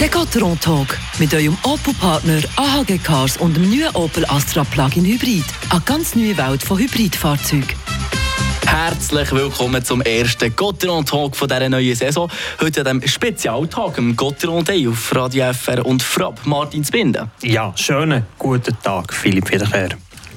Der 0.00 0.08
Gotteron 0.08 0.58
Talk 0.60 0.96
mit 1.18 1.34
eurem 1.34 1.56
Opel-Partner 1.64 2.40
AHG 2.56 2.98
Cars 2.98 3.36
und 3.38 3.56
dem 3.56 3.68
neuen 3.68 3.94
Opel 3.94 4.24
Astra 4.28 4.62
Plug-in 4.64 5.04
Hybrid. 5.04 5.44
Eine 5.70 5.80
ganz 5.80 6.14
neue 6.14 6.36
Welt 6.38 6.62
von 6.62 6.78
Hybridfahrzeugen. 6.78 7.74
Herzlich 8.66 9.32
willkommen 9.32 9.84
zum 9.84 10.00
ersten 10.02 10.54
Gotteron 10.54 11.04
Talk 11.04 11.34
von 11.34 11.48
dieser 11.48 11.68
neuen 11.68 11.94
Saison. 11.96 12.30
Heute 12.60 12.88
an 12.88 13.00
diesem 13.00 13.08
Spezialtag, 13.08 13.98
am 13.98 14.14
Gotteron 14.14 14.64
Day 14.64 14.86
auf 14.86 15.14
Radio 15.14 15.52
FR 15.52 15.84
und 15.84 16.02
Frapp 16.02 16.46
Martin 16.46 16.84
Zbinden. 16.84 17.30
Ja, 17.42 17.72
schönen 17.76 18.24
guten 18.38 18.76
Tag, 18.82 19.12
Philipp 19.12 19.50
Wiederkehr. 19.50 19.88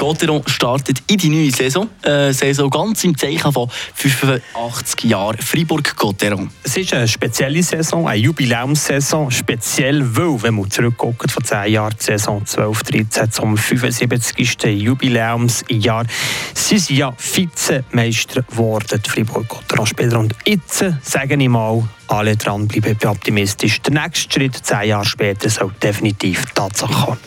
Gotteron 0.00 0.42
startet 0.46 1.02
in 1.08 1.18
die 1.18 1.28
neue 1.28 1.50
Saison. 1.50 1.86
Äh, 2.00 2.32
Saison 2.32 2.70
ganz 2.70 3.04
im 3.04 3.18
Zeichen 3.18 3.52
von 3.52 3.68
85 3.92 5.04
Jahren 5.04 5.36
Fribourg-Gotteron. 5.36 6.50
Es 6.62 6.78
ist 6.78 6.94
eine 6.94 7.06
spezielle 7.06 7.62
Saison, 7.62 8.08
eine 8.08 8.16
Jubiläumssaison. 8.16 9.30
Speziell, 9.30 10.02
weil, 10.16 10.42
wenn 10.42 10.54
man 10.54 10.70
zurückguckt, 10.70 11.30
vor 11.30 11.44
10 11.44 11.72
Jahren, 11.72 11.94
die 12.00 12.04
Saison 12.04 12.42
12-13 12.42 13.30
zum 13.30 13.58
75. 13.58 14.62
Jubiläumsjahr, 14.64 16.06
sie 16.54 16.78
sind 16.78 16.96
ja 16.96 17.12
Vizemeister 17.18 18.40
geworden, 18.40 19.02
die 19.04 19.10
Fribourg-Gotteron-Spieler. 19.10 20.18
Und 20.18 20.34
jetzt, 20.46 20.82
sage 21.02 21.34
ich 21.34 21.48
mal, 21.50 21.86
alle 22.06 22.38
dranbleiben, 22.38 22.96
bin 22.96 23.08
optimistisch. 23.10 23.82
Der 23.82 23.92
nächste 23.92 24.32
Schritt, 24.32 24.56
10 24.56 24.88
Jahre 24.88 25.04
später, 25.04 25.50
soll 25.50 25.74
definitiv 25.82 26.46
Tatsache 26.54 27.04
kommen. 27.04 27.18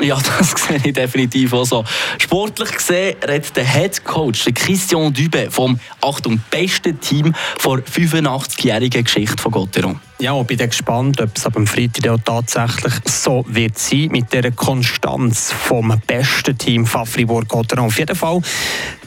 Ja, 0.00 0.18
das 0.38 0.50
sehe 0.50 0.80
ich 0.84 0.92
definitiv 0.92 1.52
auch 1.52 1.64
so. 1.64 1.84
Sportlich 2.18 2.72
gesehen 2.72 3.16
redet 3.26 3.56
der 3.56 3.64
Head 3.64 4.04
Coach 4.04 4.48
Christian 4.54 5.12
Dübe 5.12 5.50
vom, 5.50 5.78
Achtung, 6.00 6.40
besten 6.50 7.00
Team 7.00 7.34
vor 7.58 7.78
85-jährigen 7.78 9.04
Geschichte 9.04 9.42
von 9.42 9.52
Gotteron. 9.52 10.00
Ja, 10.20 10.38
ich 10.40 10.46
bin 10.46 10.58
gespannt, 10.58 11.20
ob 11.20 11.36
es 11.36 11.44
dem 11.44 11.66
Freitag 11.66 12.10
auch 12.10 12.18
tatsächlich 12.24 12.94
so 13.04 13.44
wird 13.48 13.78
sein, 13.78 14.08
mit 14.10 14.32
der 14.32 14.50
Konstanz 14.52 15.52
vom 15.52 15.94
besten 16.06 16.58
Team 16.58 16.86
von 16.86 17.06
Fribourg-Gotteron. 17.06 17.86
Auf 17.86 17.98
jeden 17.98 18.16
Fall 18.16 18.40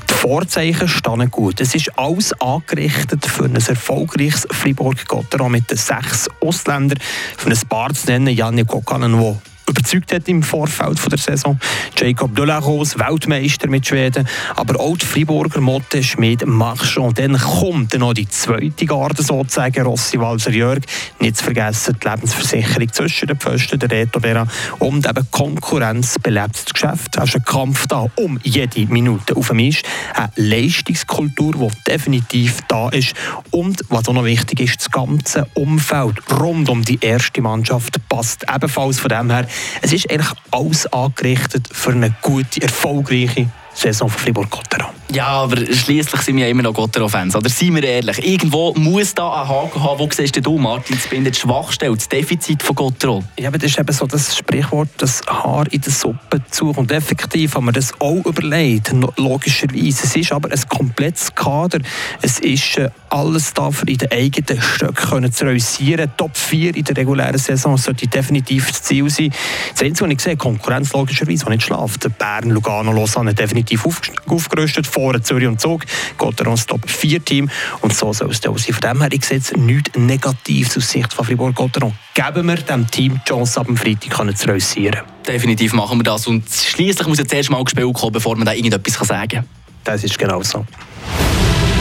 die 0.10 0.14
Vorzeichen 0.14 0.88
stehen 0.88 1.32
gut. 1.32 1.60
Es 1.60 1.76
ist 1.76 1.98
alles 1.98 2.34
angerichtet 2.42 3.26
für 3.26 3.46
ein 3.46 3.56
erfolgreiches 3.56 4.48
Fribourg-Gotteron 4.52 5.52
mit 5.52 5.70
den 5.70 5.78
sechs 5.78 6.30
Ausländern. 6.42 7.00
Für 7.38 7.50
ein 7.50 7.60
paar 7.68 7.94
zu 7.94 8.08
nennen, 8.08 8.34
Janne 8.34 8.66
Kokanen, 8.66 9.20
der 9.20 9.42
überzeugt 9.68 10.14
hat 10.14 10.28
im 10.28 10.44
Vorfeld 10.44 11.00
von 11.00 11.10
der 11.10 11.20
Saison. 11.20 11.60
Jacob 11.98 12.36
Delaros, 12.36 12.98
Weltmeister 12.98 13.68
mit 13.68 13.88
Schweden, 13.88 14.28
aber 14.56 14.80
auch 14.80 14.98
die 14.98 15.06
Friburger 15.06 15.62
Motte 15.62 16.04
Schmid 16.04 16.46
Marchand. 16.46 17.20
Dann 17.20 17.38
kommt 17.38 17.94
dann 17.94 18.02
noch 18.02 18.14
die 18.14 18.28
zweite 18.28 18.86
Garde 18.86 19.24
sozusagen, 19.24 19.84
Rossi 19.84 20.20
Walser 20.20 20.52
Jörg. 20.52 20.82
Nicht 21.20 21.38
zu 21.38 21.46
vergessen 21.46 21.98
die 22.02 22.08
Lebensversicherung 22.08 22.92
zwischen 22.92 23.28
den 23.28 23.38
Pfosten, 23.38 23.80
der 23.80 23.92
Reto 23.92 24.20
Vera. 24.20 24.46
Und 24.80 25.08
eben 25.08 25.28
Konkurrenz 25.32 26.18
belebt 26.20 26.56
das 26.56 26.74
Geschäft. 26.74 27.18
Es 27.18 27.30
ist 27.30 27.36
ein 27.36 27.46
Kampf 27.46 27.88
da 27.88 28.08
um 28.16 28.40
jede 28.44 28.86
Minute 28.88 29.36
auf 29.36 29.48
dem 29.48 29.58
Mist. 29.58 29.84
Eine 30.14 30.32
Leistungskultur, 30.36 31.54
die 31.54 31.92
definitiv 31.92 32.60
da 32.68 32.90
ist. 32.90 33.14
Und 33.52 33.84
was 33.90 34.08
auch 34.08 34.14
noch 34.14 34.26
wichtig 34.26 34.62
ist, 34.62 34.82
das 34.82 34.92
ganze 34.92 35.46
Umfeld 35.54 36.20
rund 36.40 36.70
um 36.70 36.84
die 36.84 37.00
erste 37.02 37.42
Mannschaft 37.42 38.00
passt 38.10 38.46
ebenfalls 38.54 39.00
von 39.00 39.10
dem 39.10 39.30
her 39.30 39.48
es 39.82 39.94
ist 39.94 40.10
eigentlich 40.12 40.32
alles 40.52 40.92
angerichtet 40.92 41.68
für 41.72 41.92
eine 41.92 42.14
gute, 42.22 42.62
erfolgreiche 42.62 43.50
Saison 43.74 44.10
von 44.10 44.20
Fribourg-Gotteron. 44.20 44.92
Ja, 45.14 45.28
aber 45.28 45.58
schließlich 45.58 46.22
sind 46.22 46.38
wir 46.38 46.46
ja 46.46 46.52
immer 46.52 46.64
noch 46.64 46.74
Gotteron-Fans. 46.74 47.36
Oder 47.36 47.50
seien 47.50 47.76
wir 47.76 47.84
ehrlich, 47.84 48.26
irgendwo 48.26 48.74
muss 48.76 49.14
da 49.14 49.42
ein 49.42 49.50
Haken 49.50 49.84
haben. 49.84 50.00
Wo 50.00 50.08
siehst 50.10 50.46
du, 50.46 50.58
Martin, 50.58 50.96
das 50.96 51.08
bin 51.08 51.26
die 51.26 51.34
Schwachstelle, 51.34 51.96
das 51.96 52.08
Defizit 52.08 52.64
von 52.64 52.76
Gotteron? 52.76 53.26
Ja, 53.38 53.50
aber 53.50 53.58
das 53.58 53.72
ist 53.72 53.80
eben 53.80 53.92
so 53.92 54.06
das 54.06 54.38
Sprichwort, 54.38 54.90
das 54.98 55.22
Haar 55.28 55.66
in 55.72 55.82
der 55.82 55.92
Suppe 55.92 56.42
zu. 56.50 56.70
Und 56.72 56.92
effektiv 56.92 57.56
haben 57.56 57.66
wir 57.66 57.74
das 57.74 57.94
auch 58.00 58.26
überlegt, 58.26 58.94
logischerweise. 59.18 60.06
Es 60.06 60.16
ist 60.16 60.32
aber 60.32 60.50
ein 60.50 60.62
komplettes 60.70 61.34
Kader. 61.36 61.80
Es 62.22 62.40
ist 62.40 62.78
äh, 62.78 62.90
alles 63.10 63.54
da, 63.54 63.70
für 63.72 63.88
in 63.88 63.98
den 63.98 64.12
eigenen 64.12 64.62
Stöcken 64.62 65.32
zu 65.32 65.44
realisieren. 65.44 66.10
Top 66.16 66.38
4 66.38 66.76
in 66.76 66.86
der 66.86 66.96
regulären 66.96 67.38
Saison 67.38 67.76
sollte 67.78 68.08
definitiv 68.08 68.70
das 68.70 68.84
Ziel 68.84 69.10
sein. 69.10 69.34
Das 69.82 69.88
Einzige, 69.88 70.10
was 70.10 70.14
ich 70.14 70.22
sehe, 70.22 70.38
Konkurrenz 70.38 70.94
logischerweise, 70.94 71.46
die 71.46 71.50
nicht 71.50 71.64
schlaft. 71.64 72.08
Bern, 72.20 72.52
Lugano, 72.52 72.92
Lausanne 72.92 73.34
definitiv 73.34 73.84
aufgerüstet 74.28 74.86
vorne 74.86 75.24
Zürich 75.24 75.48
und 75.48 75.60
Zug, 75.60 75.86
geht 76.20 76.40
er 76.40 76.46
ans 76.46 76.68
Top 76.68 76.88
4 76.88 77.26
Team 77.26 77.50
und 77.82 77.92
so 77.92 78.14
soll 78.14 78.30
es 78.30 78.46
auch 78.46 78.60
sein. 78.60 78.76
Von 78.76 78.82
dem 78.82 79.02
her, 79.02 79.10
ich 79.12 79.26
sehe 79.26 79.38
jetzt 79.38 79.58
nichts 79.58 79.98
Negatives 79.98 80.78
aus 80.78 80.88
Sicht 80.88 81.12
von 81.12 81.26
Fribourg-Gotteron. 81.26 81.96
Geben 82.14 82.48
wir 82.48 82.58
dem 82.58 82.92
Team 82.92 83.20
die 83.26 83.30
Chance, 83.30 83.60
ab 83.60 83.66
dem 83.66 83.76
Freitag 83.76 84.38
zu 84.38 84.46
realisieren. 84.46 85.02
Definitiv 85.28 85.74
machen 85.74 85.98
wir 85.98 86.04
das 86.04 86.28
und 86.28 86.48
schließlich 86.48 87.08
muss 87.08 87.18
jetzt 87.18 87.34
erst 87.34 87.50
mal 87.50 87.64
gespielt 87.64 87.92
kommen, 87.96 88.12
bevor 88.12 88.36
man 88.36 88.46
da 88.46 88.54
irgendetwas 88.54 89.08
sagen 89.08 89.28
kann. 89.30 89.46
Das 89.84 90.04
ist 90.04 90.20
genau 90.20 90.44
so. 90.44 90.64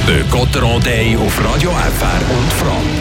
Der 0.09 0.23
Gotteron 0.31 0.83
Day 0.83 1.19
auf 1.19 1.39
Radio 1.45 1.71
FR 1.71 2.35
und 2.35 2.53
Frank. 2.55 2.81